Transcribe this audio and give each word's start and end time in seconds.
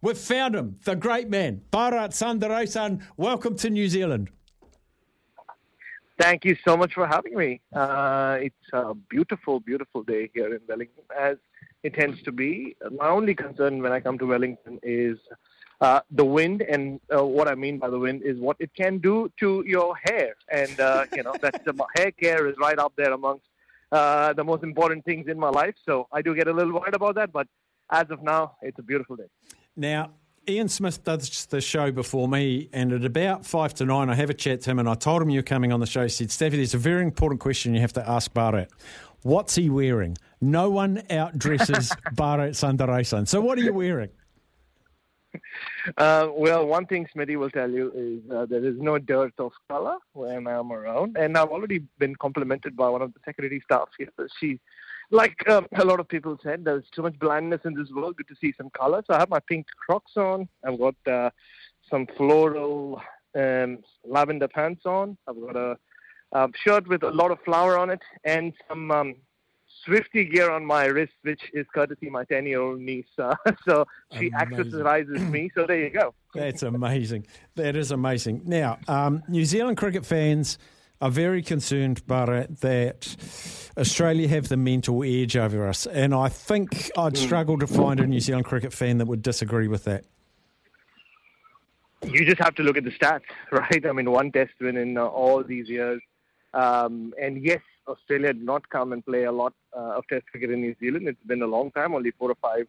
We've 0.00 0.16
found 0.16 0.54
him, 0.54 0.76
the 0.84 0.94
great 0.94 1.28
man, 1.28 1.62
Bharat 1.72 2.10
Sundaresan. 2.10 3.02
Welcome 3.16 3.56
to 3.56 3.68
New 3.68 3.88
Zealand. 3.88 4.30
Thank 6.20 6.44
you 6.44 6.56
so 6.64 6.76
much 6.76 6.94
for 6.94 7.04
having 7.04 7.36
me. 7.36 7.60
Uh, 7.72 8.38
it's 8.40 8.72
a 8.72 8.94
beautiful, 8.94 9.58
beautiful 9.58 10.04
day 10.04 10.30
here 10.32 10.54
in 10.54 10.60
Wellington, 10.68 11.02
as 11.18 11.36
it 11.82 11.94
tends 11.94 12.22
to 12.22 12.30
be. 12.30 12.76
My 12.92 13.08
only 13.08 13.34
concern 13.34 13.82
when 13.82 13.90
I 13.90 13.98
come 13.98 14.18
to 14.18 14.26
Wellington 14.26 14.78
is 14.84 15.18
uh, 15.80 16.00
the 16.12 16.24
wind, 16.24 16.62
and 16.62 17.00
uh, 17.12 17.24
what 17.24 17.48
I 17.48 17.56
mean 17.56 17.78
by 17.78 17.90
the 17.90 17.98
wind 17.98 18.22
is 18.22 18.38
what 18.38 18.56
it 18.60 18.70
can 18.76 18.98
do 18.98 19.32
to 19.40 19.64
your 19.66 19.96
hair. 20.04 20.36
And 20.48 20.78
uh, 20.78 21.06
you 21.16 21.24
know, 21.24 21.34
that's 21.40 21.64
the 21.64 21.74
hair 21.96 22.12
care 22.12 22.46
is 22.46 22.54
right 22.60 22.78
up 22.78 22.92
there 22.94 23.12
amongst 23.12 23.46
uh, 23.90 24.32
the 24.32 24.44
most 24.44 24.62
important 24.62 25.04
things 25.04 25.26
in 25.26 25.40
my 25.40 25.50
life. 25.50 25.74
So 25.84 26.06
I 26.12 26.22
do 26.22 26.36
get 26.36 26.46
a 26.46 26.52
little 26.52 26.72
worried 26.72 26.94
about 26.94 27.16
that, 27.16 27.32
but 27.32 27.48
as 27.90 28.06
of 28.10 28.22
now, 28.22 28.54
it's 28.62 28.78
a 28.78 28.82
beautiful 28.82 29.16
day. 29.16 29.28
Now, 29.78 30.10
Ian 30.48 30.68
Smith 30.68 31.04
does 31.04 31.46
the 31.46 31.60
show 31.60 31.92
before 31.92 32.26
me, 32.26 32.68
and 32.72 32.92
at 32.92 33.04
about 33.04 33.46
five 33.46 33.72
to 33.74 33.84
nine, 33.84 34.10
I 34.10 34.16
have 34.16 34.28
a 34.28 34.34
chat 34.34 34.62
to 34.62 34.70
him, 34.72 34.80
and 34.80 34.88
I 34.88 34.94
told 34.94 35.22
him 35.22 35.30
you're 35.30 35.44
coming 35.44 35.72
on 35.72 35.78
the 35.78 35.86
show. 35.86 36.02
He 36.02 36.08
said, 36.08 36.32
Staffy, 36.32 36.56
there's 36.56 36.74
a 36.74 36.78
very 36.78 37.02
important 37.02 37.40
question 37.40 37.74
you 37.74 37.80
have 37.80 37.92
to 37.92 38.08
ask 38.08 38.32
Bharat. 38.32 38.68
What's 39.22 39.54
he 39.54 39.70
wearing? 39.70 40.18
No 40.40 40.68
one 40.68 40.96
outdresses 41.10 41.96
Bharat 42.14 42.50
Sundaresan. 42.50 43.28
So, 43.28 43.40
what 43.40 43.56
are 43.56 43.62
you 43.62 43.72
wearing? 43.72 44.10
Uh, 45.96 46.28
well, 46.32 46.66
one 46.66 46.86
thing 46.86 47.06
Smitty 47.14 47.38
will 47.38 47.50
tell 47.50 47.70
you 47.70 47.92
is 47.94 48.30
uh, 48.32 48.46
there 48.46 48.64
is 48.64 48.74
no 48.78 48.98
dirt 48.98 49.34
of 49.38 49.52
color 49.68 49.96
when 50.12 50.48
I'm 50.48 50.72
around, 50.72 51.16
and 51.16 51.38
I've 51.38 51.50
already 51.50 51.80
been 51.98 52.16
complimented 52.16 52.74
by 52.74 52.88
one 52.88 53.02
of 53.02 53.14
the 53.14 53.20
security 53.24 53.60
staff 53.64 53.88
here. 53.96 54.08
She 54.40 54.58
like 55.10 55.48
um, 55.48 55.66
a 55.76 55.84
lot 55.84 56.00
of 56.00 56.08
people 56.08 56.38
said, 56.42 56.64
there's 56.64 56.84
too 56.94 57.02
much 57.02 57.18
blindness 57.18 57.60
in 57.64 57.74
this 57.74 57.88
world. 57.90 58.16
Good 58.16 58.28
to 58.28 58.36
see 58.40 58.52
some 58.56 58.70
color. 58.70 59.02
So 59.06 59.14
I 59.14 59.18
have 59.18 59.30
my 59.30 59.40
pink 59.40 59.66
Crocs 59.86 60.16
on. 60.16 60.48
I've 60.64 60.78
got 60.78 60.94
uh, 61.06 61.30
some 61.90 62.06
floral 62.16 63.00
um, 63.34 63.78
lavender 64.04 64.48
pants 64.48 64.84
on. 64.84 65.16
I've 65.26 65.40
got 65.40 65.56
a, 65.56 65.78
a, 66.32 66.48
shirt 66.64 66.86
with 66.88 67.02
a 67.02 67.10
lot 67.10 67.30
of 67.30 67.38
flower 67.44 67.78
on 67.78 67.90
it 67.90 68.02
and 68.24 68.52
some 68.68 68.90
um, 68.90 69.14
Swifty 69.84 70.24
gear 70.24 70.50
on 70.50 70.64
my 70.64 70.86
wrist, 70.86 71.12
which 71.22 71.40
is 71.52 71.66
courtesy 71.74 72.10
my 72.10 72.24
10 72.24 72.46
year 72.46 72.60
old 72.60 72.80
niece. 72.80 73.04
Uh, 73.18 73.34
so 73.66 73.84
she 74.12 74.28
Amazing. 74.28 74.72
accessorizes 74.72 75.30
me. 75.30 75.50
So 75.54 75.66
there 75.66 75.78
you 75.78 75.90
go. 75.90 76.14
That's 76.34 76.62
amazing. 76.62 77.26
That 77.56 77.76
is 77.76 77.90
amazing. 77.90 78.42
Now, 78.44 78.78
um, 78.88 79.22
New 79.28 79.44
Zealand 79.44 79.76
cricket 79.76 80.06
fans 80.06 80.58
are 81.00 81.10
very 81.10 81.42
concerned, 81.42 82.04
Bharat, 82.06 82.60
that 82.60 83.16
Australia 83.76 84.28
have 84.28 84.48
the 84.48 84.56
mental 84.56 85.04
edge 85.04 85.36
over 85.36 85.68
us. 85.68 85.86
And 85.86 86.14
I 86.14 86.28
think 86.28 86.90
I'd 86.96 87.16
Hmm. 87.16 87.22
struggle 87.22 87.58
to 87.58 87.66
find 87.66 88.00
a 88.00 88.06
New 88.06 88.20
Zealand 88.20 88.46
cricket 88.46 88.72
fan 88.72 88.98
that 88.98 89.06
would 89.06 89.22
disagree 89.22 89.68
with 89.68 89.84
that. 89.84 90.04
you 92.04 92.24
just 92.24 92.38
have 92.40 92.54
to 92.54 92.62
look 92.62 92.76
at 92.76 92.84
the 92.84 92.90
stats, 92.92 93.22
right? 93.52 93.84
I 93.84 93.92
mean, 93.92 94.10
one 94.10 94.30
test 94.32 94.52
win 94.60 94.76
in 94.76 94.96
uh, 94.96 95.04
all 95.04 95.42
these 95.42 95.68
years. 95.68 96.00
Um, 96.54 97.12
and 97.20 97.42
yes, 97.44 97.60
Australia 97.86 98.32
did 98.32 98.42
not 98.44 98.68
come 98.68 98.92
and 98.92 99.04
play 99.04 99.24
a 99.24 99.32
lot 99.32 99.52
uh, 99.76 99.96
of 99.98 100.06
test 100.08 100.24
cricket 100.30 100.50
in 100.50 100.60
New 100.60 100.74
Zealand. 100.80 101.08
It's 101.08 101.22
been 101.26 101.42
a 101.42 101.46
long 101.46 101.70
time, 101.72 101.94
only 101.94 102.12
four 102.12 102.30
or 102.30 102.36
five 102.40 102.66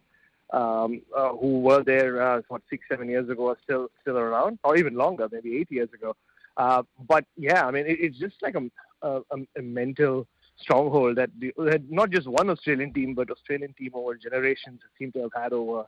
um, 0.52 1.00
uh, 1.16 1.30
who 1.30 1.60
were 1.60 1.82
there, 1.84 2.20
uh, 2.20 2.42
what, 2.48 2.62
six, 2.68 2.84
seven 2.90 3.08
years 3.08 3.28
ago 3.30 3.48
are 3.50 3.58
still, 3.62 3.88
still 4.02 4.18
around, 4.18 4.58
or 4.64 4.76
even 4.76 4.94
longer, 4.94 5.28
maybe 5.30 5.56
eight 5.58 5.70
years 5.70 5.88
ago. 5.94 6.16
Uh, 6.56 6.82
but 7.08 7.24
yeah, 7.36 7.66
I 7.66 7.70
mean, 7.70 7.86
it, 7.86 7.98
it's 8.00 8.18
just 8.18 8.36
like 8.42 8.54
a, 8.54 8.70
a, 9.06 9.20
a 9.56 9.62
mental 9.62 10.26
stronghold 10.58 11.16
that, 11.16 11.30
the, 11.38 11.52
that 11.58 11.82
not 11.90 12.10
just 12.10 12.26
one 12.26 12.50
Australian 12.50 12.92
team, 12.92 13.14
but 13.14 13.30
Australian 13.30 13.72
team 13.74 13.92
over 13.94 14.14
generations 14.14 14.80
seem 14.98 15.12
to 15.12 15.20
have 15.20 15.32
had 15.34 15.52
over 15.52 15.84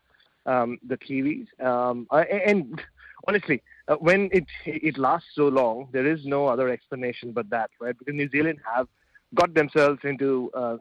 um, 0.47 0.79
the 0.87 0.97
Kiwis. 0.97 1.47
Um, 1.65 2.07
uh, 2.11 2.25
and 2.31 2.81
honestly, 3.29 3.63
uh, 3.89 3.97
when 3.97 4.29
it 4.33 4.47
it 4.65 4.99
lasts 4.99 5.29
so 5.35 5.49
long, 5.49 5.89
there 5.93 6.07
is 6.07 6.25
no 6.25 6.47
other 6.47 6.69
explanation 6.69 7.33
but 7.33 7.49
that, 7.51 7.71
right? 7.81 7.97
Because 7.99 8.15
New 8.15 8.29
Zealand 8.31 8.59
have 8.75 8.89
got 9.35 9.55
themselves 9.55 10.01
into 10.05 10.51
uh, 10.55 10.77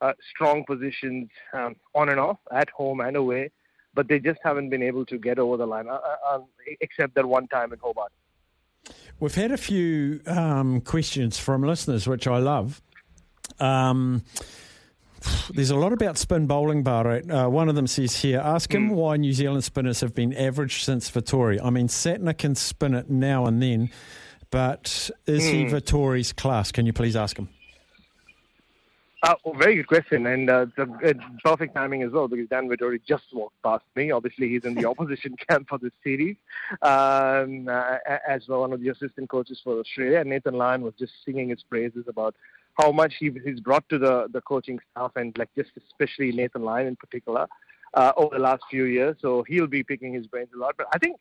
uh, 0.00 0.12
strong 0.34 0.64
positions 0.64 1.28
um, 1.52 1.76
on 1.94 2.08
and 2.08 2.20
off, 2.20 2.38
at 2.52 2.68
home 2.70 3.00
and 3.00 3.16
away, 3.16 3.50
but 3.94 4.08
they 4.08 4.18
just 4.18 4.40
haven't 4.42 4.70
been 4.70 4.82
able 4.82 5.06
to 5.06 5.18
get 5.18 5.38
over 5.38 5.56
the 5.56 5.66
line, 5.66 5.88
uh, 5.88 5.92
uh, 5.92 6.34
um, 6.34 6.44
except 6.80 7.14
that 7.14 7.26
one 7.26 7.48
time 7.48 7.72
in 7.72 7.78
Hobart. 7.78 8.12
We've 9.20 9.34
had 9.34 9.52
a 9.52 9.56
few 9.56 10.20
um, 10.26 10.80
questions 10.80 11.38
from 11.38 11.62
listeners, 11.62 12.08
which 12.08 12.26
I 12.26 12.38
love. 12.38 12.82
Um, 13.60 14.24
there's 15.50 15.70
a 15.70 15.76
lot 15.76 15.92
about 15.92 16.18
spin 16.18 16.46
bowling, 16.46 16.82
Bharat. 16.82 17.30
Uh, 17.30 17.48
one 17.48 17.68
of 17.68 17.76
them 17.76 17.86
says 17.86 18.20
here, 18.20 18.40
ask 18.40 18.72
him 18.74 18.90
why 18.90 19.16
New 19.16 19.32
Zealand 19.32 19.62
spinners 19.62 20.00
have 20.00 20.14
been 20.14 20.32
average 20.34 20.82
since 20.82 21.10
Vettori. 21.10 21.60
I 21.62 21.70
mean, 21.70 21.86
Santner 21.86 22.36
can 22.36 22.56
spin 22.56 22.94
it 22.94 23.08
now 23.10 23.46
and 23.46 23.62
then, 23.62 23.90
but 24.50 25.10
is 25.26 25.44
he 25.46 25.64
Vettori's 25.66 26.32
class? 26.32 26.72
Can 26.72 26.86
you 26.86 26.92
please 26.92 27.14
ask 27.14 27.38
him? 27.38 27.48
Uh, 29.22 29.36
oh, 29.44 29.52
very 29.52 29.76
good 29.76 29.86
question, 29.86 30.26
and 30.26 30.50
uh, 30.50 30.66
a, 30.78 30.86
it's 31.00 31.20
perfect 31.44 31.76
timing 31.76 32.02
as 32.02 32.10
well 32.10 32.26
because 32.26 32.48
Dan 32.48 32.68
Vettori 32.68 33.00
just 33.06 33.22
walked 33.32 33.54
past 33.62 33.84
me. 33.94 34.10
Obviously, 34.10 34.48
he's 34.48 34.64
in 34.64 34.74
the 34.74 34.84
opposition 34.88 35.36
camp 35.48 35.68
for 35.68 35.78
this 35.78 35.92
series, 36.02 36.36
um, 36.82 37.68
uh, 37.68 37.98
as 38.28 38.42
well 38.48 38.62
one 38.62 38.72
of 38.72 38.80
the 38.80 38.88
assistant 38.88 39.30
coaches 39.30 39.60
for 39.62 39.78
Australia. 39.78 40.24
Nathan 40.24 40.54
Lyon 40.54 40.82
was 40.82 40.94
just 40.98 41.12
singing 41.24 41.50
his 41.50 41.62
praises 41.62 42.06
about 42.08 42.34
how 42.80 42.90
much 42.90 43.14
he, 43.20 43.30
he's 43.44 43.60
brought 43.60 43.88
to 43.90 43.98
the, 43.98 44.26
the 44.32 44.40
coaching 44.40 44.80
staff, 44.90 45.12
and 45.14 45.38
like 45.38 45.50
just 45.56 45.70
especially 45.76 46.32
Nathan 46.32 46.62
Lyon 46.62 46.88
in 46.88 46.96
particular 46.96 47.46
uh, 47.94 48.10
over 48.16 48.34
the 48.34 48.42
last 48.42 48.64
few 48.70 48.84
years. 48.86 49.16
So 49.20 49.44
he'll 49.46 49.68
be 49.68 49.84
picking 49.84 50.12
his 50.12 50.26
brains 50.26 50.50
a 50.52 50.58
lot. 50.58 50.74
But 50.76 50.88
I 50.92 50.98
think 50.98 51.16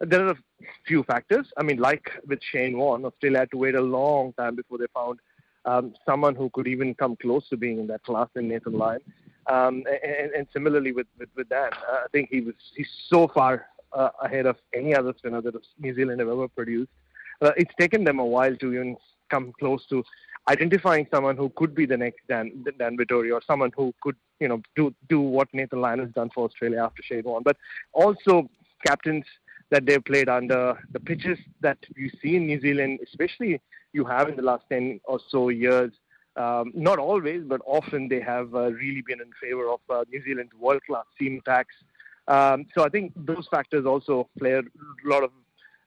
there 0.00 0.26
are 0.26 0.30
a 0.30 0.38
few 0.86 1.02
factors. 1.02 1.46
I 1.58 1.64
mean, 1.64 1.76
like 1.76 2.12
with 2.26 2.40
Shane 2.50 2.78
Warne, 2.78 3.04
Australia 3.04 3.40
had 3.40 3.50
to 3.50 3.58
wait 3.58 3.74
a 3.74 3.82
long 3.82 4.32
time 4.34 4.56
before 4.56 4.78
they 4.78 4.86
found 4.94 5.20
um, 5.64 5.94
someone 6.06 6.34
who 6.34 6.50
could 6.50 6.66
even 6.66 6.94
come 6.94 7.16
close 7.16 7.48
to 7.48 7.56
being 7.56 7.78
in 7.78 7.86
that 7.88 8.02
class 8.02 8.28
in 8.36 8.48
Nathan 8.48 8.74
Lyon. 8.74 9.00
Um, 9.50 9.82
and, 10.04 10.30
and 10.32 10.46
similarly 10.52 10.92
with, 10.92 11.08
with, 11.18 11.28
with 11.36 11.48
Dan, 11.48 11.70
uh, 11.72 12.02
I 12.04 12.06
think 12.12 12.28
he 12.30 12.40
was 12.40 12.54
he's 12.76 12.88
so 13.08 13.28
far 13.28 13.66
uh, 13.92 14.10
ahead 14.22 14.46
of 14.46 14.56
any 14.72 14.94
other 14.94 15.12
spinner 15.18 15.42
that 15.42 15.54
New 15.78 15.94
Zealand 15.94 16.20
have 16.20 16.28
ever 16.28 16.48
produced. 16.48 16.90
Uh, 17.40 17.50
it's 17.56 17.72
taken 17.78 18.04
them 18.04 18.20
a 18.20 18.24
while 18.24 18.54
to 18.56 18.72
even 18.72 18.96
come 19.30 19.52
close 19.58 19.84
to 19.88 20.04
identifying 20.48 21.06
someone 21.12 21.36
who 21.36 21.50
could 21.56 21.74
be 21.74 21.86
the 21.86 21.96
next 21.96 22.20
Dan, 22.28 22.64
Dan 22.78 22.96
Vettori 22.96 23.32
or 23.32 23.40
someone 23.46 23.72
who 23.76 23.92
could, 24.00 24.16
you 24.40 24.48
know, 24.48 24.62
do 24.76 24.94
do 25.08 25.20
what 25.20 25.48
Nathan 25.52 25.80
Lyon 25.80 26.00
has 26.00 26.10
done 26.10 26.30
for 26.34 26.44
Australia 26.44 26.82
after 26.84 27.02
Shane 27.02 27.22
Warne. 27.24 27.42
But 27.42 27.56
also 27.92 28.48
captains 28.86 29.24
that 29.70 29.86
they've 29.86 30.04
played 30.04 30.28
under, 30.28 30.78
the 30.92 31.00
pitches 31.00 31.38
that 31.62 31.78
you 31.96 32.10
see 32.22 32.36
in 32.36 32.46
New 32.46 32.60
Zealand, 32.60 33.00
especially 33.02 33.60
you 33.92 34.04
have 34.04 34.28
in 34.28 34.36
the 34.36 34.42
last 34.42 34.64
10 34.70 35.00
or 35.04 35.20
so 35.28 35.48
years, 35.48 35.92
um, 36.36 36.72
not 36.74 36.98
always, 36.98 37.42
but 37.46 37.60
often 37.66 38.08
they 38.08 38.20
have 38.20 38.54
uh, 38.54 38.72
really 38.72 39.02
been 39.06 39.20
in 39.20 39.30
favor 39.40 39.68
of 39.68 39.80
uh, 39.90 40.04
New 40.10 40.22
Zealand's 40.24 40.54
world-class 40.58 41.04
seam 41.18 41.40
attacks. 41.44 41.74
Um, 42.28 42.66
so 42.74 42.84
I 42.84 42.88
think 42.88 43.12
those 43.16 43.46
factors 43.50 43.84
also 43.84 44.28
play 44.38 44.52
a 44.52 44.62
lot 45.04 45.24
of 45.24 45.30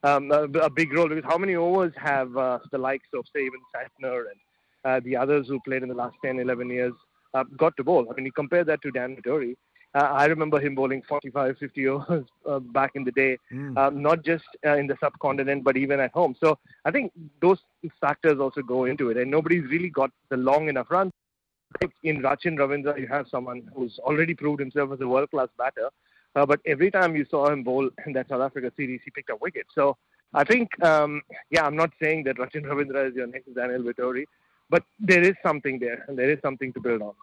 um, 0.04 0.31
a, 0.31 0.44
a 0.60 0.69
big 0.69 0.94
role 0.94 1.10
because 1.10 1.24
how 1.28 1.38
many 1.38 1.56
overs 1.56 1.94
have 1.98 2.36
uh, 2.38 2.60
the 2.72 2.78
likes 2.78 3.07
of, 3.13 3.25
say, 3.36 3.42
even 3.42 3.60
Santner 3.74 4.25
and 4.30 4.40
uh, 4.84 5.00
the 5.04 5.18
others 5.18 5.48
who 5.48 5.60
played 5.62 5.81
in 5.81 5.90
the 5.90 5.96
last 5.96 6.16
10, 6.24 6.40
11 6.40 6.69
years 6.69 6.94
uh, 7.34 7.44
got 7.57 7.75
to 7.78 7.84
bowl? 7.84 8.06
I 8.10 8.13
mean, 8.16 8.25
you 8.25 8.31
compare 8.31 8.63
that 8.63 8.84
to 8.84 8.92
Dan 8.92 9.16
Vettori, 9.16 9.56
Uh, 9.95 10.09
I 10.12 10.25
remember 10.25 10.59
him 10.59 10.75
bowling 10.75 11.01
45, 11.07 11.57
50 11.57 11.88
overs 11.88 12.25
uh, 12.45 12.59
back 12.59 12.92
in 12.95 13.06
the 13.06 13.13
day, 13.13 13.38
mm. 13.51 13.77
um, 13.77 14.01
not 14.01 14.25
just 14.25 14.44
uh, 14.65 14.75
in 14.75 14.88
the 14.88 14.97
subcontinent, 15.00 15.63
but 15.63 15.77
even 15.77 16.01
at 16.01 16.12
home. 16.12 16.36
So 16.38 16.59
I 16.83 16.92
think 16.92 17.13
those 17.42 17.59
factors 18.01 18.38
also 18.39 18.62
go 18.62 18.86
into 18.86 19.09
it, 19.09 19.15
and 19.15 19.31
nobody's 19.31 19.63
really 19.69 19.89
got 19.89 20.12
the 20.30 20.36
long 20.36 20.68
enough 20.68 20.92
run. 20.92 21.12
In 22.03 22.21
Rachin 22.21 22.57
Ravindra, 22.57 23.00
you 23.00 23.07
have 23.07 23.27
someone 23.30 23.69
who's 23.74 23.97
already 24.00 24.33
proved 24.33 24.59
himself 24.59 24.92
as 24.92 25.00
a 25.00 25.07
world-class 25.07 25.47
batter, 25.57 25.89
uh, 26.36 26.45
but 26.45 26.59
every 26.65 26.92
time 26.92 27.15
you 27.15 27.25
saw 27.30 27.50
him 27.50 27.63
bowl 27.63 27.89
in 28.06 28.12
that 28.13 28.27
South 28.27 28.42
Africa 28.42 28.71
series, 28.75 29.00
he 29.06 29.12
picked 29.12 29.30
up 29.30 29.42
wickets. 29.42 29.69
So 29.74 29.95
I 30.33 30.44
think, 30.44 30.69
um, 30.83 31.21
yeah, 31.50 31.65
I'm 31.65 31.75
not 31.77 31.92
saying 32.01 32.25
that 32.25 32.36
Rachin 32.36 32.63
Ravindra 32.63 33.09
is 33.09 33.15
your 33.15 33.27
next 33.27 33.53
Daniel 33.56 33.81
Vettori, 33.81 34.25
but 34.69 34.83
there 35.00 35.21
is 35.21 35.36
something 35.42 35.80
there, 35.80 36.03
and 36.09 36.18
there 36.18 36.30
is 36.30 36.39
something 36.42 36.74
to 36.74 36.81
build 36.81 37.01
on. 37.01 37.13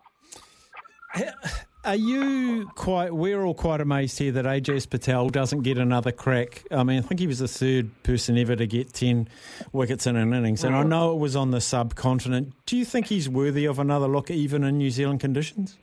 Are 1.84 1.96
you 1.96 2.70
quite? 2.76 3.12
We're 3.12 3.42
all 3.42 3.54
quite 3.54 3.80
amazed 3.80 4.16
here 4.16 4.30
that 4.32 4.44
Ajaz 4.44 4.88
Patel 4.88 5.28
doesn't 5.30 5.62
get 5.62 5.78
another 5.78 6.12
crack. 6.12 6.62
I 6.70 6.84
mean, 6.84 6.98
I 6.98 7.02
think 7.02 7.18
he 7.18 7.26
was 7.26 7.40
the 7.40 7.48
third 7.48 7.90
person 8.04 8.38
ever 8.38 8.54
to 8.54 8.68
get 8.68 8.92
ten 8.92 9.28
wickets 9.72 10.06
in 10.06 10.14
an 10.14 10.32
innings, 10.32 10.62
and 10.62 10.76
I 10.76 10.84
know 10.84 11.12
it 11.12 11.18
was 11.18 11.34
on 11.34 11.50
the 11.50 11.60
subcontinent. 11.60 12.54
Do 12.66 12.76
you 12.76 12.84
think 12.84 13.08
he's 13.08 13.28
worthy 13.28 13.64
of 13.64 13.80
another 13.80 14.06
look, 14.06 14.30
even 14.30 14.62
in 14.62 14.78
New 14.78 14.90
Zealand 14.90 15.18
conditions? 15.18 15.76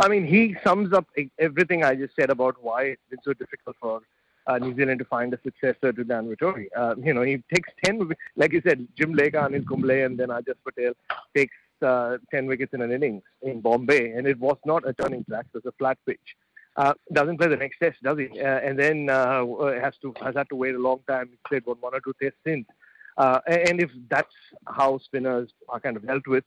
I 0.00 0.08
mean, 0.08 0.26
he 0.26 0.56
sums 0.64 0.92
up 0.92 1.06
everything 1.38 1.84
I 1.84 1.94
just 1.94 2.16
said 2.16 2.30
about 2.30 2.56
why 2.60 2.82
it's 2.82 3.02
been 3.08 3.20
so 3.22 3.32
difficult 3.32 3.76
for 3.80 4.00
uh, 4.48 4.58
New 4.58 4.74
Zealand 4.74 4.98
to 4.98 5.04
find 5.04 5.32
a 5.34 5.38
successor 5.42 5.92
to 5.92 6.04
Dan 6.04 6.26
Vettori. 6.26 6.66
Uh, 6.76 6.96
you 6.98 7.14
know, 7.14 7.22
he 7.22 7.42
takes 7.54 7.70
10, 7.84 8.10
like 8.36 8.52
you 8.52 8.60
said, 8.66 8.86
Jim 8.96 9.14
Laker, 9.14 9.38
Anil 9.38 9.66
Kumble, 9.66 9.90
and 9.90 10.18
then 10.18 10.28
Ajaz 10.28 10.56
Patel 10.64 10.94
takes 11.34 11.54
uh, 11.82 12.18
10 12.30 12.46
wickets 12.46 12.72
in 12.74 12.82
an 12.82 12.92
innings 12.92 13.22
in 13.42 13.60
Bombay, 13.60 14.12
and 14.12 14.26
it 14.26 14.38
was 14.38 14.56
not 14.64 14.88
a 14.88 14.92
turning 14.92 15.24
track, 15.24 15.46
it 15.52 15.54
was 15.54 15.66
a 15.66 15.76
flat 15.78 15.98
pitch. 16.06 16.36
Uh, 16.76 16.92
doesn't 17.12 17.38
play 17.38 17.48
the 17.48 17.56
next 17.56 17.78
test, 17.78 17.96
does 18.02 18.18
he? 18.18 18.28
Uh, 18.38 18.58
and 18.58 18.78
then 18.78 19.08
uh, 19.08 19.44
has 19.80 19.94
to 20.02 20.12
has 20.20 20.34
had 20.34 20.48
to 20.50 20.56
wait 20.56 20.74
a 20.74 20.78
long 20.78 21.00
time. 21.08 21.28
He 21.30 21.38
played 21.48 21.64
one, 21.64 21.78
one 21.80 21.94
or 21.94 22.00
two 22.00 22.12
tests 22.20 22.38
since. 22.46 22.66
Uh, 23.16 23.40
and 23.46 23.80
if 23.80 23.90
that's 24.10 24.34
how 24.66 24.98
spinners 24.98 25.50
are 25.70 25.80
kind 25.80 25.96
of 25.96 26.06
dealt 26.06 26.26
with 26.26 26.44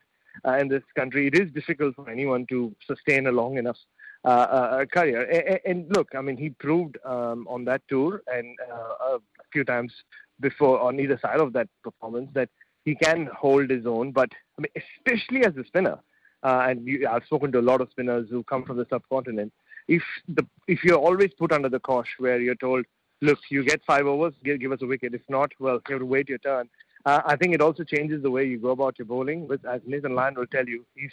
uh, 0.48 0.58
in 0.58 0.68
this 0.68 0.84
country, 0.96 1.26
it 1.26 1.36
is 1.36 1.52
difficult 1.52 1.96
for 1.96 2.08
anyone 2.08 2.46
to 2.48 2.76
sustain 2.86 3.26
a 3.26 3.32
long 3.32 3.58
enough 3.58 3.78
career. 4.24 5.24
And, 5.32 5.60
and, 5.66 5.96
look, 5.96 6.10
I 6.16 6.22
mean, 6.22 6.38
he 6.38 6.52
proved 6.52 6.98
um, 7.06 7.48
on 7.50 7.66
that 7.66 7.82
tour 7.90 8.22
and 8.28 8.56
a 8.70 9.18
few 9.52 9.64
times 9.64 9.92
before 10.40 10.80
on 10.80 11.00
either 11.00 11.18
side 11.20 11.40
of 11.40 11.54
that 11.54 11.70
performance 11.84 12.30
that 12.34 12.50
he 12.86 12.94
can 12.94 13.30
hold 13.36 13.72
his 13.72 13.88
own. 13.88 14.12
But 14.12 14.30
I 14.60 14.62
mean, 14.62 14.84
especially 15.00 15.46
as 15.46 15.56
a 15.56 15.66
spinner, 15.66 16.00
uh, 16.44 16.66
and 16.68 16.86
you, 16.86 17.08
I've 17.10 17.24
spoken 17.26 17.52
to 17.54 17.60
a 17.60 17.62
lot 17.62 17.82
of 17.82 17.90
spinners 17.92 18.28
who 18.30 18.44
come 18.44 18.66
from 18.66 18.78
the 18.78 18.86
subcontinent. 18.90 19.54
If 19.88 20.04
the 20.28 20.46
if 20.68 20.84
you're 20.84 20.98
always 20.98 21.32
put 21.38 21.52
under 21.52 21.70
the 21.70 21.80
cosh 21.80 22.10
where 22.18 22.40
you're 22.40 22.56
told, 22.56 22.86
look, 23.22 23.40
you 23.50 23.64
get 23.64 23.82
five 23.88 24.06
overs, 24.06 24.34
give, 24.44 24.60
give 24.60 24.72
us 24.72 24.82
a 24.82 24.86
wicket. 24.86 25.14
If 25.14 25.22
not, 25.30 25.52
well, 25.60 25.82
you 25.88 25.94
have 25.96 26.02
to 26.02 26.06
wait 26.06 26.30
your 26.30 26.40
turn. 26.40 26.70
Uh, 27.06 27.22
I 27.26 27.38
think 27.38 27.54
it 27.54 27.62
also 27.62 27.84
changes 27.84 28.22
the 28.22 28.32
way 28.32 28.46
you 28.46 28.60
go 28.60 28.72
about 28.72 29.00
your 29.00 29.06
bowling. 29.06 29.48
But 29.48 29.64
as 29.66 29.82
Nathan 29.86 30.14
Lyon 30.14 30.36
will 30.36 30.48
tell 30.48 30.66
you, 30.66 30.86
he's 30.94 31.12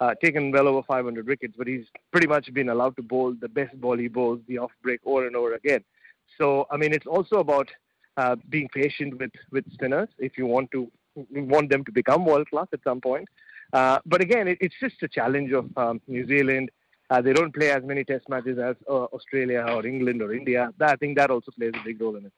uh, 0.00 0.14
taken 0.22 0.50
well 0.52 0.68
over 0.68 0.82
500 0.82 1.26
wickets, 1.26 1.54
but 1.56 1.66
he's 1.66 1.86
pretty 2.10 2.26
much 2.26 2.52
been 2.52 2.68
allowed 2.68 2.96
to 2.96 3.02
bowl 3.02 3.34
the 3.40 3.48
best 3.48 3.80
ball 3.80 3.96
he 3.96 4.08
bowls, 4.08 4.40
the 4.48 4.58
off 4.58 4.72
break, 4.82 5.00
over 5.06 5.26
and 5.26 5.34
over 5.34 5.54
again. 5.54 5.82
So, 6.36 6.66
I 6.70 6.76
mean, 6.76 6.92
it's 6.92 7.06
also 7.06 7.36
about 7.36 7.70
uh, 8.18 8.36
being 8.50 8.68
patient 8.68 9.18
with, 9.18 9.30
with 9.50 9.64
spinners 9.72 10.08
if 10.18 10.36
you 10.36 10.46
want 10.46 10.70
to 10.72 10.90
want 11.30 11.70
them 11.70 11.84
to 11.84 11.92
become 11.92 12.24
world 12.24 12.48
class 12.48 12.66
at 12.72 12.80
some 12.84 13.00
point. 13.00 13.28
Uh, 13.72 13.98
but 14.04 14.20
again, 14.20 14.48
it, 14.48 14.58
it's 14.60 14.74
just 14.80 15.02
a 15.02 15.08
challenge 15.08 15.52
of 15.52 15.66
um, 15.76 16.00
New 16.06 16.26
Zealand. 16.26 16.70
Uh, 17.10 17.20
they 17.20 17.32
don't 17.32 17.54
play 17.54 17.70
as 17.70 17.82
many 17.84 18.04
test 18.04 18.28
matches 18.28 18.58
as 18.58 18.76
uh, 18.88 19.04
Australia 19.04 19.64
or 19.68 19.86
England 19.86 20.22
or 20.22 20.32
India. 20.32 20.70
I 20.80 20.96
think 20.96 21.18
that 21.18 21.30
also 21.30 21.50
plays 21.52 21.72
a 21.74 21.84
big 21.84 22.00
role 22.00 22.16
in 22.16 22.26
it. 22.26 22.32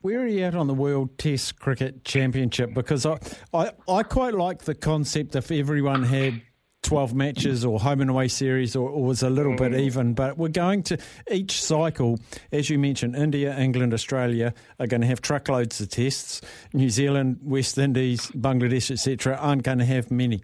Where 0.00 0.20
are 0.20 0.26
you 0.26 0.44
at 0.44 0.54
on 0.54 0.66
the 0.68 0.74
World 0.74 1.18
Test 1.18 1.58
Cricket 1.58 2.04
Championship? 2.04 2.74
Because 2.74 3.06
I, 3.06 3.18
I, 3.52 3.72
I 3.88 4.02
quite 4.04 4.34
like 4.34 4.62
the 4.62 4.74
concept 4.74 5.34
if 5.34 5.50
everyone 5.50 6.04
had 6.04 6.42
12 6.86 7.14
matches 7.14 7.64
or 7.64 7.80
home 7.80 8.00
and 8.00 8.10
away 8.10 8.28
series 8.28 8.76
or, 8.76 8.88
or 8.88 9.04
was 9.04 9.22
a 9.22 9.28
little 9.28 9.56
bit 9.56 9.72
mm. 9.72 9.80
even. 9.80 10.14
But 10.14 10.38
we're 10.38 10.48
going 10.48 10.84
to 10.84 10.98
each 11.28 11.60
cycle, 11.60 12.20
as 12.52 12.70
you 12.70 12.78
mentioned, 12.78 13.16
India, 13.16 13.58
England, 13.58 13.92
Australia 13.92 14.54
are 14.78 14.86
going 14.86 15.00
to 15.00 15.06
have 15.08 15.20
truckloads 15.20 15.80
of 15.80 15.88
tests. 15.88 16.40
New 16.72 16.88
Zealand, 16.88 17.40
West 17.42 17.76
Indies, 17.76 18.28
Bangladesh, 18.28 18.92
etc., 18.92 19.36
aren't 19.36 19.64
going 19.64 19.78
to 19.78 19.84
have 19.84 20.12
many. 20.12 20.42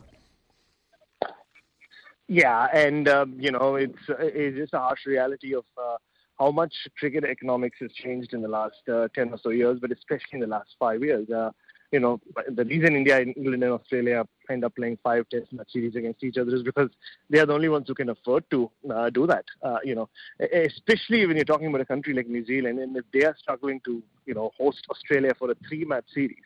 Yeah, 2.27 2.67
and 2.73 3.09
um, 3.09 3.37
you 3.39 3.51
know 3.51 3.77
it's 3.77 3.99
it's 4.09 4.57
just 4.57 4.75
a 4.75 4.79
harsh 4.79 5.05
reality 5.07 5.55
of 5.55 5.65
uh, 5.77 5.97
how 6.39 6.51
much 6.51 6.75
cricket 6.99 7.25
economics 7.25 7.77
has 7.81 7.93
changed 7.93 8.33
in 8.33 8.43
the 8.43 8.49
last 8.49 8.83
uh, 8.91 9.07
10 9.15 9.31
or 9.31 9.39
so 9.39 9.51
years, 9.51 9.79
but 9.81 9.93
especially 9.93 10.35
in 10.35 10.41
the 10.41 10.47
last 10.47 10.71
five 10.79 11.03
years. 11.03 11.29
Uh, 11.31 11.51
you 11.93 12.01
know, 12.01 12.21
the 12.49 12.65
reason 12.65 12.97
India, 12.97 13.21
England, 13.21 13.63
and 13.63 13.73
Australia 13.73 14.27
end 14.51 14.65
up 14.65 14.75
playing 14.75 14.99
five 15.05 15.29
test 15.29 15.53
match 15.53 15.71
series 15.73 15.95
against 15.95 16.25
each 16.25 16.39
other 16.39 16.55
is 16.55 16.63
because 16.63 16.89
they 17.29 17.39
are 17.39 17.47
the 17.47 17.53
only 17.53 17.69
ones 17.69 17.85
who 17.87 17.95
can 17.95 18.09
afford 18.09 18.49
to 18.51 18.71
uh, 18.93 19.11
do 19.11 19.27
that. 19.27 19.45
Uh, 19.63 19.79
you 19.85 19.95
know, 19.95 20.09
especially 20.41 21.27
when 21.27 21.37
you're 21.37 21.45
talking 21.45 21.67
about 21.67 21.83
a 21.83 21.85
country 21.85 22.15
like 22.15 22.27
New 22.27 22.45
Zealand, 22.45 22.79
and 22.79 22.97
if 22.97 23.05
they 23.13 23.25
are 23.25 23.37
struggling 23.39 23.81
to, 23.85 24.03
you 24.25 24.35
know, 24.35 24.51
host 24.57 24.87
Australia 24.91 25.33
for 25.39 25.51
a 25.51 25.55
three-match 25.69 26.07
series, 26.15 26.39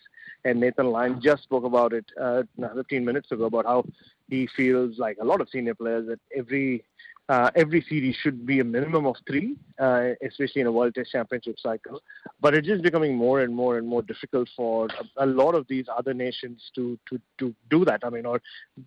and 0.44 0.60
Nathan 0.60 0.86
Lyon 0.86 1.20
just 1.20 1.44
spoke 1.44 1.64
about 1.64 1.92
it 1.92 2.04
uh, 2.20 2.42
15 2.74 3.04
minutes 3.04 3.30
ago 3.30 3.44
about 3.44 3.66
how 3.66 3.84
he 4.28 4.48
feels 4.56 4.98
like 4.98 5.16
a 5.20 5.24
lot 5.24 5.40
of 5.40 5.48
senior 5.48 5.74
players 5.74 6.06
that 6.08 6.20
every 6.36 6.84
uh, 7.28 7.50
every 7.56 7.84
series 7.88 8.14
should 8.22 8.46
be 8.46 8.60
a 8.60 8.64
minimum 8.64 9.06
of 9.06 9.16
three, 9.26 9.56
uh, 9.80 10.10
especially 10.22 10.60
in 10.60 10.66
a 10.66 10.72
World 10.72 10.94
Test 10.94 11.10
Championship 11.10 11.58
cycle. 11.58 12.00
But 12.40 12.54
it's 12.54 12.66
just 12.66 12.82
becoming 12.82 13.16
more 13.16 13.40
and 13.40 13.54
more 13.54 13.78
and 13.78 13.86
more 13.86 14.02
difficult 14.02 14.48
for 14.56 14.88
a, 15.16 15.24
a 15.24 15.26
lot 15.26 15.54
of 15.54 15.66
these 15.68 15.86
other 15.94 16.14
nations 16.14 16.70
to, 16.76 16.98
to, 17.08 17.20
to 17.38 17.54
do 17.68 17.84
that. 17.84 18.00
I 18.04 18.10
mean, 18.10 18.26
or 18.26 18.40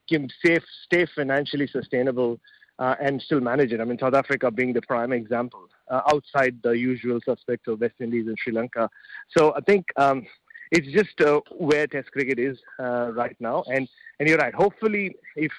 can 0.08 0.30
stay, 0.40 0.60
stay 0.86 1.06
financially 1.14 1.68
sustainable 1.68 2.40
uh, 2.80 2.96
and 3.02 3.22
still 3.22 3.42
manage 3.42 3.74
it. 3.74 3.82
I 3.82 3.84
mean, 3.84 4.00
South 4.00 4.14
Africa 4.14 4.50
being 4.50 4.72
the 4.72 4.82
prime 4.84 5.12
example, 5.12 5.68
uh, 5.90 6.02
outside 6.14 6.58
the 6.64 6.72
usual 6.72 7.20
suspects 7.26 7.68
of 7.68 7.82
West 7.82 7.96
Indies 8.00 8.28
and 8.28 8.38
Sri 8.40 8.54
Lanka. 8.54 8.90
So 9.38 9.54
I 9.54 9.60
think 9.62 9.86
um, 9.98 10.26
it's 10.72 10.88
just 10.88 11.20
uh, 11.20 11.42
where 11.58 11.88
Test 11.88 12.12
cricket 12.12 12.40
is 12.40 12.58
uh, 12.80 13.12
right 13.14 13.36
now. 13.42 13.64
And 13.68 13.88
and 14.20 14.30
you're 14.30 14.38
right. 14.38 14.54
Hopefully, 14.54 15.16
if 15.36 15.52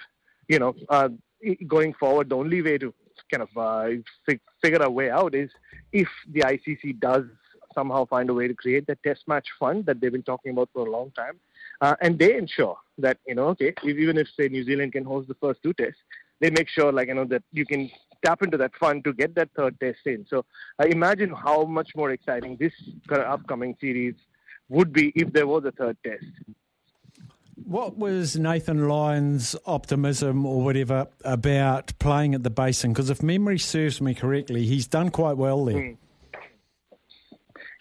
you 0.48 0.58
know 0.58 0.74
going 1.66 1.94
forward, 1.94 2.28
the 2.28 2.36
only 2.36 2.62
way 2.62 2.78
to 2.78 2.92
kind 3.30 3.42
of 3.42 3.56
uh, 3.56 3.88
figure 4.62 4.82
a 4.82 4.90
way 4.90 5.10
out 5.10 5.34
is 5.34 5.50
if 5.92 6.08
the 6.32 6.40
ICC 6.40 7.00
does 7.00 7.24
somehow 7.74 8.04
find 8.06 8.28
a 8.30 8.34
way 8.34 8.48
to 8.48 8.54
create 8.54 8.86
that 8.86 9.02
test 9.02 9.22
match 9.28 9.46
fund 9.58 9.86
that 9.86 10.00
they've 10.00 10.12
been 10.12 10.22
talking 10.22 10.52
about 10.52 10.68
for 10.72 10.86
a 10.86 10.90
long 10.90 11.10
time, 11.12 11.38
uh, 11.80 11.94
and 12.00 12.18
they 12.18 12.36
ensure 12.36 12.76
that 12.98 13.18
you 13.26 13.34
know, 13.34 13.48
okay, 13.48 13.72
even 13.84 14.18
if 14.18 14.28
say 14.38 14.48
New 14.48 14.64
Zealand 14.64 14.92
can 14.92 15.04
host 15.04 15.28
the 15.28 15.34
first 15.34 15.62
two 15.62 15.72
tests, 15.74 16.00
they 16.40 16.50
make 16.50 16.68
sure 16.68 16.92
like 16.92 17.08
you 17.08 17.14
know 17.14 17.24
that 17.24 17.42
you 17.52 17.64
can 17.64 17.90
tap 18.24 18.42
into 18.42 18.56
that 18.58 18.72
fund 18.78 19.04
to 19.04 19.12
get 19.12 19.34
that 19.34 19.48
third 19.56 19.78
test 19.80 20.00
in. 20.06 20.26
So 20.28 20.44
uh, 20.78 20.86
imagine 20.86 21.30
how 21.30 21.64
much 21.64 21.90
more 21.96 22.10
exciting 22.10 22.56
this 22.58 22.72
upcoming 23.10 23.76
series 23.80 24.14
would 24.68 24.92
be 24.92 25.12
if 25.14 25.32
there 25.32 25.46
was 25.46 25.64
a 25.64 25.72
third 25.72 25.96
test. 26.04 26.24
What 27.64 27.96
was 27.96 28.36
Nathan 28.36 28.88
Lyon's 28.88 29.54
optimism 29.66 30.46
or 30.46 30.62
whatever 30.62 31.08
about 31.24 31.92
playing 31.98 32.34
at 32.34 32.42
the 32.42 32.50
Basin? 32.50 32.92
Because 32.92 33.10
if 33.10 33.22
memory 33.22 33.58
serves 33.58 34.00
me 34.00 34.14
correctly, 34.14 34.64
he's 34.64 34.86
done 34.86 35.10
quite 35.10 35.36
well 35.36 35.64
there. 35.64 35.76
Mm. 35.76 35.96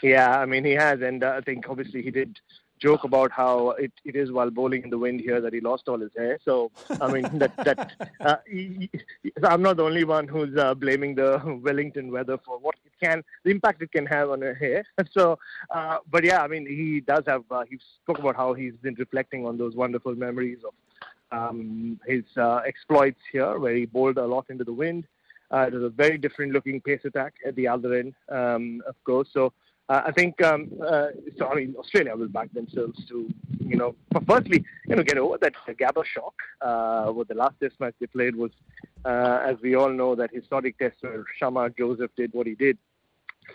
Yeah, 0.01 0.39
I 0.39 0.45
mean, 0.45 0.63
he 0.63 0.71
has. 0.71 1.01
And 1.01 1.23
uh, 1.23 1.35
I 1.37 1.41
think 1.41 1.69
obviously 1.69 2.01
he 2.01 2.11
did 2.11 2.39
joke 2.79 3.03
about 3.03 3.31
how 3.31 3.71
it, 3.71 3.91
it 4.05 4.15
is 4.15 4.31
while 4.31 4.49
bowling 4.49 4.83
in 4.83 4.89
the 4.89 4.97
wind 4.97 5.19
here 5.19 5.41
that 5.41 5.53
he 5.53 5.59
lost 5.59 5.87
all 5.87 5.99
his 5.99 6.11
hair. 6.17 6.39
So 6.43 6.71
I 7.01 7.11
mean 7.11 7.23
that 7.39 7.55
that 7.57 7.91
uh, 8.21 8.37
he, 8.47 8.89
he, 9.21 9.31
I'm 9.43 9.61
not 9.61 9.77
the 9.77 9.83
only 9.83 10.05
one 10.05 10.27
who's 10.27 10.57
uh, 10.57 10.73
blaming 10.73 11.15
the 11.15 11.59
Wellington 11.61 12.11
weather 12.11 12.37
for 12.37 12.57
what 12.57 12.75
can 12.99 13.23
the 13.43 13.51
impact 13.51 13.81
it 13.81 13.91
can 13.91 14.05
have 14.05 14.29
on 14.29 14.41
her 14.41 14.53
hair. 14.53 14.83
So, 15.11 15.39
uh, 15.71 15.97
but 16.09 16.23
yeah, 16.23 16.41
I 16.41 16.47
mean 16.47 16.65
he 16.67 16.99
does 16.99 17.23
have 17.27 17.43
uh, 17.49 17.63
he 17.69 17.79
spoke 18.03 18.19
about 18.19 18.35
how 18.35 18.53
he's 18.53 18.73
been 18.81 18.95
reflecting 18.95 19.45
on 19.45 19.57
those 19.57 19.75
wonderful 19.75 20.15
memories 20.15 20.59
of 20.67 20.73
um, 21.31 21.99
his 22.05 22.23
uh, 22.37 22.61
exploits 22.65 23.21
here, 23.31 23.57
where 23.57 23.75
he 23.75 23.85
bowled 23.85 24.17
a 24.17 24.25
lot 24.25 24.45
into 24.49 24.63
the 24.63 24.73
wind. 24.73 25.05
Uh, 25.51 25.65
it 25.67 25.73
was 25.73 25.83
a 25.83 25.89
very 25.89 26.17
different 26.17 26.53
looking 26.53 26.79
pace 26.79 27.01
attack 27.05 27.33
at 27.45 27.55
the 27.55 27.67
other 27.67 27.93
end, 27.95 28.13
um, 28.29 28.81
of 28.87 28.95
course. 29.03 29.27
So 29.33 29.51
uh, 29.89 30.03
I 30.05 30.11
think, 30.11 30.39
um, 30.43 30.69
uh, 30.87 31.07
so, 31.37 31.47
I 31.47 31.55
mean, 31.55 31.75
Australia 31.77 32.15
will 32.15 32.27
back 32.27 32.53
themselves 32.53 33.03
to, 33.07 33.27
you 33.59 33.75
know, 33.75 33.95
firstly, 34.27 34.63
you 34.87 34.95
know, 34.95 35.01
get 35.01 35.17
over 35.17 35.39
that 35.39 35.53
Gabba 35.67 36.05
shock. 36.05 36.35
Uh, 36.61 37.07
what 37.07 37.27
the 37.27 37.33
last 37.33 37.55
Test 37.59 37.79
match 37.79 37.95
they 37.99 38.05
played 38.05 38.35
was, 38.35 38.51
uh, 39.03 39.39
as 39.43 39.55
we 39.63 39.75
all 39.75 39.89
know, 39.89 40.13
that 40.13 40.29
historic 40.31 40.77
Test 40.77 40.97
where 41.01 41.25
Shamar 41.41 41.75
Joseph 41.75 42.11
did 42.15 42.31
what 42.33 42.45
he 42.45 42.53
did. 42.53 42.77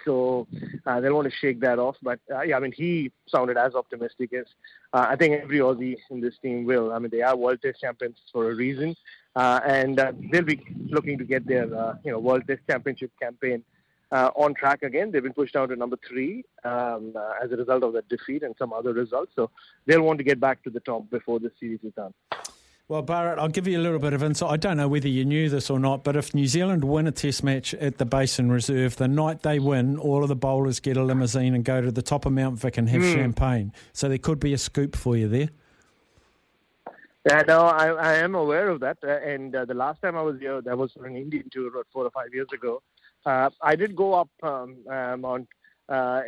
So 0.04 0.46
uh, 0.86 1.00
they'll 1.00 1.14
want 1.14 1.30
to 1.30 1.36
shake 1.36 1.60
that 1.60 1.78
off. 1.78 1.96
But 2.02 2.20
uh, 2.32 2.42
yeah, 2.42 2.56
I 2.56 2.60
mean, 2.60 2.72
he 2.72 3.12
sounded 3.26 3.56
as 3.56 3.74
optimistic 3.74 4.32
as 4.32 4.46
uh, 4.92 5.06
I 5.08 5.16
think 5.16 5.42
every 5.42 5.58
Aussie 5.58 5.96
in 6.10 6.20
this 6.20 6.38
team 6.38 6.64
will. 6.64 6.92
I 6.92 6.98
mean, 6.98 7.10
they 7.10 7.22
are 7.22 7.36
World 7.36 7.60
Test 7.62 7.80
champions 7.80 8.18
for 8.32 8.50
a 8.50 8.54
reason, 8.54 8.96
uh, 9.36 9.60
and 9.66 9.98
uh, 9.98 10.12
they'll 10.30 10.42
be 10.42 10.60
looking 10.88 11.18
to 11.18 11.24
get 11.24 11.46
their 11.46 11.74
uh, 11.74 11.96
you 12.04 12.12
know 12.12 12.18
World 12.18 12.44
Test 12.46 12.62
Championship 12.68 13.10
campaign 13.20 13.62
on 14.12 14.54
track 14.54 14.84
again. 14.84 15.10
They've 15.10 15.22
been 15.22 15.32
pushed 15.32 15.54
down 15.54 15.68
to 15.70 15.76
number 15.76 15.98
three 16.08 16.44
um, 16.62 17.14
as 17.42 17.50
a 17.50 17.56
result 17.56 17.82
of 17.82 17.94
that 17.94 18.08
defeat 18.08 18.44
and 18.44 18.54
some 18.56 18.72
other 18.72 18.92
results. 18.92 19.32
So 19.34 19.50
they'll 19.86 20.02
want 20.02 20.18
to 20.18 20.24
get 20.24 20.38
back 20.38 20.62
to 20.62 20.70
the 20.70 20.78
top 20.78 21.10
before 21.10 21.40
the 21.40 21.50
series 21.58 21.80
is 21.82 21.92
done. 21.94 22.14
Well, 22.86 23.02
Bharat, 23.02 23.38
I'll 23.38 23.48
give 23.48 23.66
you 23.66 23.78
a 23.78 23.80
little 23.80 23.98
bit 23.98 24.12
of 24.12 24.22
insight. 24.22 24.50
I 24.50 24.58
don't 24.58 24.76
know 24.76 24.88
whether 24.88 25.08
you 25.08 25.24
knew 25.24 25.48
this 25.48 25.70
or 25.70 25.78
not, 25.78 26.04
but 26.04 26.16
if 26.16 26.34
New 26.34 26.46
Zealand 26.46 26.84
win 26.84 27.06
a 27.06 27.12
test 27.12 27.42
match 27.42 27.72
at 27.72 27.96
the 27.96 28.04
Basin 28.04 28.52
Reserve, 28.52 28.96
the 28.96 29.08
night 29.08 29.40
they 29.40 29.58
win, 29.58 29.98
all 29.98 30.22
of 30.22 30.28
the 30.28 30.36
bowlers 30.36 30.80
get 30.80 30.98
a 30.98 31.02
limousine 31.02 31.54
and 31.54 31.64
go 31.64 31.80
to 31.80 31.90
the 31.90 32.02
top 32.02 32.26
of 32.26 32.32
Mount 32.34 32.58
Vic 32.58 32.76
and 32.76 32.90
have 32.90 33.00
mm. 33.00 33.14
champagne. 33.14 33.72
So 33.94 34.10
there 34.10 34.18
could 34.18 34.38
be 34.38 34.52
a 34.52 34.58
scoop 34.58 34.96
for 34.96 35.16
you 35.16 35.28
there. 35.28 35.48
Yeah, 37.26 37.42
no, 37.48 37.62
I, 37.62 37.86
I 37.86 38.14
am 38.16 38.34
aware 38.34 38.68
of 38.68 38.80
that. 38.80 38.98
Uh, 39.02 39.12
and 39.12 39.56
uh, 39.56 39.64
the 39.64 39.72
last 39.72 40.02
time 40.02 40.14
I 40.14 40.20
was 40.20 40.38
here, 40.38 40.60
that 40.60 40.76
was 40.76 40.92
for 40.92 41.06
an 41.06 41.16
Indian 41.16 41.48
tour 41.50 41.68
about 41.68 41.86
four 41.90 42.04
or 42.04 42.10
five 42.10 42.34
years 42.34 42.48
ago. 42.52 42.82
Uh, 43.24 43.48
I 43.62 43.76
did 43.76 43.96
go 43.96 44.12
up 44.12 44.28
um, 44.42 44.76
uh, 44.90 45.16
Mount 45.16 45.48
uh, 45.88 46.22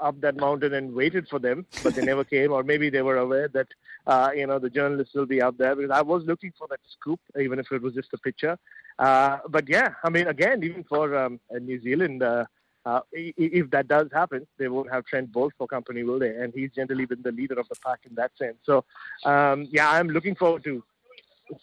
up 0.00 0.18
that 0.22 0.36
mountain 0.36 0.74
and 0.74 0.94
waited 0.94 1.28
for 1.28 1.38
them, 1.38 1.66
but 1.82 1.94
they 1.94 2.04
never 2.04 2.24
came, 2.34 2.52
or 2.52 2.62
maybe 2.62 2.88
they 2.88 3.02
were 3.02 3.18
aware 3.18 3.48
that 3.48 3.68
uh, 4.10 4.30
you 4.34 4.46
know 4.46 4.58
the 4.58 4.70
journalists 4.78 5.14
will 5.14 5.30
be 5.34 5.40
out 5.40 5.56
there. 5.56 5.74
Because 5.76 5.96
I 6.00 6.02
was 6.02 6.24
looking 6.24 6.52
for 6.58 6.66
that 6.68 6.80
scoop, 6.94 7.20
even 7.38 7.58
if 7.58 7.70
it 7.70 7.82
was 7.82 7.94
just 7.94 8.12
a 8.12 8.18
picture. 8.18 8.56
Uh, 8.98 9.38
but 9.48 9.68
yeah, 9.68 9.90
I 10.04 10.10
mean, 10.10 10.26
again, 10.26 10.62
even 10.64 10.84
for 10.84 11.16
um, 11.16 11.40
New 11.68 11.80
Zealand, 11.80 12.22
uh, 12.22 12.44
uh, 12.84 13.00
if 13.12 13.70
that 13.70 13.88
does 13.88 14.08
happen, 14.12 14.46
they 14.58 14.68
won't 14.68 14.90
have 14.90 15.04
Trent 15.04 15.30
Boult 15.32 15.52
for 15.56 15.66
company, 15.66 16.02
will 16.02 16.18
they? 16.18 16.34
And 16.34 16.52
he's 16.54 16.70
generally 16.72 17.06
been 17.06 17.22
the 17.22 17.32
leader 17.32 17.58
of 17.58 17.68
the 17.68 17.76
pack 17.84 18.00
in 18.08 18.14
that 18.16 18.32
sense. 18.36 18.58
So 18.64 18.84
um, 19.24 19.68
yeah, 19.70 19.90
I'm 19.90 20.08
looking 20.08 20.34
forward 20.34 20.64
to 20.64 20.82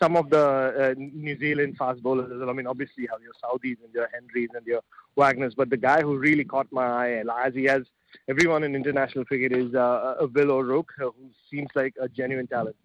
some 0.02 0.16
of 0.18 0.30
the 0.30 0.46
uh, 0.46 0.94
New 0.98 1.38
Zealand 1.40 1.78
fast 1.78 2.02
bowlers. 2.04 2.32
I 2.48 2.54
mean, 2.54 2.68
obviously 2.68 3.04
you 3.04 3.10
have 3.12 3.22
your 3.22 3.34
Southees 3.42 3.78
and 3.84 3.94
your 3.94 4.10
Henrys 4.14 4.50
and 4.54 4.66
your 4.66 4.82
Wagners, 5.16 5.56
but 5.56 5.70
the 5.70 5.78
guy 5.78 6.02
who 6.02 6.18
really 6.18 6.44
caught 6.44 6.68
my 6.72 6.86
eye, 6.86 7.24
as 7.46 7.54
he 7.54 7.66
has 7.66 7.84
everyone 8.28 8.64
in 8.64 8.76
international 8.76 9.26
cricket, 9.26 9.52
is 9.52 9.74
uh, 9.74 9.80
uh 10.22 10.28
Will 10.34 10.52
O'Rourke, 10.52 10.94
who 10.98 11.14
seems 11.50 11.70
like 11.76 11.94
a 12.02 12.08
genuine 12.08 12.48
talent. 12.48 12.76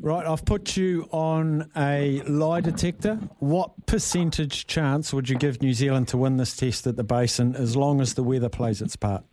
Right, 0.00 0.24
I've 0.26 0.44
put 0.44 0.76
you 0.76 1.08
on 1.10 1.70
a 1.76 2.22
lie 2.22 2.60
detector. 2.60 3.16
What 3.40 3.86
percentage 3.86 4.66
chance 4.66 5.12
would 5.12 5.28
you 5.28 5.36
give 5.36 5.60
New 5.60 5.74
Zealand 5.74 6.08
to 6.08 6.16
win 6.16 6.36
this 6.36 6.56
test 6.56 6.86
at 6.86 6.96
the 6.96 7.04
Basin 7.04 7.56
as 7.56 7.76
long 7.76 8.00
as 8.00 8.14
the 8.14 8.22
weather 8.22 8.48
plays 8.48 8.80
its 8.80 8.96
part? 8.96 9.24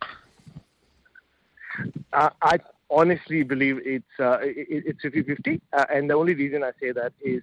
Uh, 2.12 2.30
I 2.42 2.58
honestly 2.90 3.42
believe 3.42 3.80
it's 3.84 4.04
uh, 4.18 4.38
it, 4.40 4.84
it's 4.86 5.04
50-50, 5.04 5.60
uh, 5.72 5.84
and 5.92 6.10
the 6.10 6.14
only 6.14 6.34
reason 6.34 6.64
I 6.64 6.72
say 6.80 6.92
that 6.92 7.12
is 7.20 7.42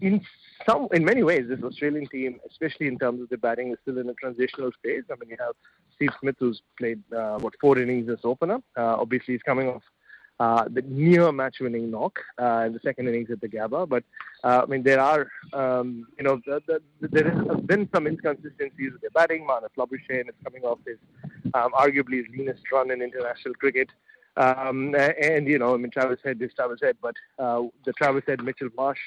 in 0.00 0.20
some 0.66 0.88
in 0.92 1.04
many 1.04 1.22
ways 1.22 1.46
this 1.48 1.62
Australian 1.62 2.06
team, 2.06 2.40
especially 2.50 2.86
in 2.86 2.98
terms 2.98 3.20
of 3.22 3.28
the 3.28 3.38
batting, 3.38 3.72
is 3.72 3.78
still 3.82 3.98
in 3.98 4.08
a 4.08 4.14
transitional 4.14 4.70
phase. 4.82 5.04
I 5.10 5.14
mean, 5.20 5.30
you 5.30 5.36
have 5.40 5.54
Steve 5.94 6.10
Smith 6.20 6.36
who's 6.38 6.62
played 6.78 7.02
uh, 7.12 7.38
what 7.38 7.54
four 7.60 7.78
innings 7.78 8.08
as 8.08 8.18
opener. 8.24 8.58
Uh, 8.76 8.96
obviously, 8.98 9.34
he's 9.34 9.42
coming 9.42 9.68
off. 9.68 9.82
Uh, 10.40 10.64
the 10.68 10.82
near 10.82 11.30
match-winning 11.30 11.92
knock 11.92 12.18
uh, 12.42 12.64
in 12.66 12.72
the 12.72 12.80
second 12.80 13.06
innings 13.06 13.30
at 13.30 13.40
the 13.40 13.48
Gabba, 13.48 13.88
but 13.88 14.02
uh, 14.42 14.62
I 14.64 14.66
mean 14.66 14.82
there 14.82 15.00
are, 15.00 15.28
um, 15.52 16.08
you 16.18 16.24
know, 16.24 16.40
the, 16.44 16.60
the, 16.66 16.80
there 17.06 17.30
has 17.30 17.60
been 17.60 17.88
some 17.94 18.08
inconsistencies 18.08 18.92
with 18.94 19.00
the 19.00 19.10
batting. 19.14 19.46
Marnus 19.46 19.68
Labuschagne 19.78 20.28
is 20.28 20.34
coming 20.42 20.64
off 20.64 20.80
his 20.84 20.98
um, 21.54 21.70
arguably 21.72 22.16
his 22.16 22.26
leanest 22.36 22.62
run 22.72 22.90
in 22.90 23.00
international 23.00 23.54
cricket. 23.54 23.90
Um, 24.36 24.94
and, 24.94 25.46
you 25.46 25.58
know, 25.58 25.74
I 25.74 25.76
mean, 25.76 25.90
Travis 25.90 26.18
Head 26.24 26.38
this 26.38 26.52
Travis 26.54 26.80
Head, 26.82 26.96
but 27.00 27.14
uh, 27.38 27.62
the 27.84 27.92
Travis 27.92 28.24
Head 28.26 28.42
Mitchell 28.42 28.68
Marsh 28.76 28.98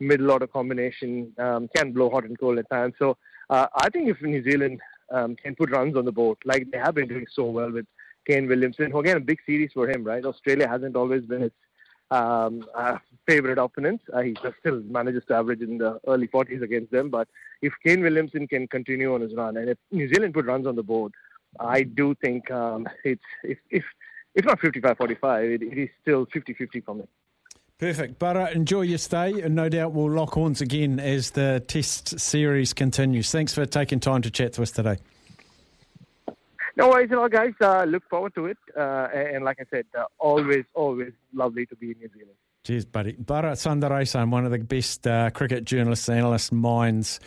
middle 0.00 0.30
order 0.30 0.46
combination 0.46 1.32
um, 1.38 1.68
can 1.74 1.92
blow 1.92 2.10
hot 2.10 2.24
and 2.24 2.38
cold 2.38 2.58
at 2.58 2.68
times. 2.68 2.94
So 2.98 3.16
uh, 3.50 3.66
I 3.76 3.88
think 3.90 4.08
if 4.08 4.20
New 4.20 4.42
Zealand 4.42 4.80
um, 5.10 5.36
can 5.36 5.54
put 5.54 5.70
runs 5.70 5.96
on 5.96 6.04
the 6.04 6.12
board, 6.12 6.38
like 6.44 6.70
they 6.70 6.78
have 6.78 6.94
been 6.94 7.08
doing 7.08 7.26
so 7.32 7.44
well 7.44 7.70
with 7.70 7.86
Kane 8.26 8.48
Williamson, 8.48 8.90
who 8.90 8.98
again, 9.00 9.16
a 9.16 9.20
big 9.20 9.38
series 9.46 9.70
for 9.72 9.88
him, 9.88 10.04
right? 10.04 10.24
Australia 10.24 10.68
hasn't 10.68 10.96
always 10.96 11.24
been 11.24 11.42
his 11.42 11.52
um, 12.10 12.64
uh, 12.74 12.98
favorite 13.26 13.58
opponent. 13.58 14.00
Uh, 14.12 14.22
he 14.22 14.36
still 14.60 14.82
manages 14.82 15.24
to 15.28 15.34
average 15.34 15.60
in 15.60 15.78
the 15.78 16.00
early 16.06 16.28
40s 16.28 16.62
against 16.62 16.90
them. 16.90 17.10
But 17.10 17.28
if 17.62 17.72
Kane 17.84 18.02
Williamson 18.02 18.46
can 18.46 18.66
continue 18.68 19.14
on 19.14 19.20
his 19.20 19.34
run, 19.34 19.56
and 19.56 19.68
if 19.70 19.78
New 19.90 20.08
Zealand 20.12 20.34
put 20.34 20.46
runs 20.46 20.66
on 20.66 20.76
the 20.76 20.82
board, 20.82 21.12
I 21.60 21.82
do 21.82 22.14
think 22.16 22.50
um, 22.50 22.88
it's 23.04 23.22
if, 23.42 23.58
if 23.70 23.84
if 24.34 24.44
not 24.44 24.60
55-45, 24.60 25.54
it, 25.54 25.62
it 25.62 25.78
is 25.78 25.88
still 26.02 26.26
50-50 26.26 26.84
for 26.84 26.94
me. 26.94 27.04
Perfect. 27.78 28.18
But 28.18 28.36
uh, 28.36 28.48
enjoy 28.54 28.82
your 28.82 28.98
stay, 28.98 29.40
and 29.42 29.54
no 29.54 29.68
doubt 29.68 29.92
we'll 29.92 30.10
lock 30.10 30.34
horns 30.34 30.60
again 30.60 31.00
as 31.00 31.32
the 31.32 31.62
test 31.66 32.20
series 32.20 32.72
continues. 32.72 33.30
Thanks 33.30 33.52
for 33.52 33.66
taking 33.66 34.00
time 34.00 34.22
to 34.22 34.30
chat 34.30 34.52
to 34.54 34.62
us 34.62 34.70
today. 34.70 34.96
No 36.76 36.88
worries 36.88 37.10
at 37.12 37.18
all, 37.18 37.28
guys. 37.28 37.52
Uh, 37.60 37.84
look 37.84 38.02
forward 38.08 38.34
to 38.34 38.46
it. 38.46 38.58
Uh, 38.76 39.08
and 39.14 39.44
like 39.44 39.58
I 39.60 39.64
said, 39.70 39.86
uh, 39.96 40.04
always, 40.18 40.64
always 40.74 41.12
lovely 41.32 41.66
to 41.66 41.76
be 41.76 41.92
in 41.92 41.98
New 41.98 42.08
Zealand. 42.08 42.36
Cheers, 42.64 42.84
buddy. 42.84 43.12
Bharat 43.12 43.56
Sundaresan, 43.56 44.30
one 44.30 44.44
of 44.44 44.50
the 44.50 44.58
best 44.58 45.06
uh, 45.06 45.30
cricket 45.30 45.64
journalists, 45.64 46.08
analyst 46.08 46.52
minds 46.52 47.20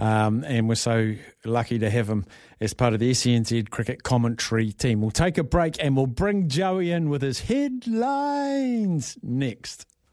um, 0.00 0.44
and 0.44 0.68
we're 0.68 0.76
so 0.76 1.14
lucky 1.44 1.78
to 1.78 1.90
have 1.90 2.08
him 2.08 2.24
as 2.60 2.72
part 2.72 2.94
of 2.94 3.00
the 3.00 3.10
SENZ 3.10 3.68
cricket 3.70 4.02
commentary 4.02 4.72
team. 4.72 5.00
We'll 5.00 5.10
take 5.10 5.36
a 5.36 5.44
break 5.44 5.76
and 5.78 5.96
we'll 5.96 6.06
bring 6.06 6.48
Joey 6.48 6.90
in 6.90 7.10
with 7.10 7.22
his 7.22 7.40
headlines 7.40 9.18
next. 9.22 9.86